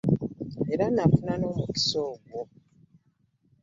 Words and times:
Era 0.73 0.85
nnafuna 0.89 1.33
n'omukisa 1.37 1.97
ogwo. 2.11 2.39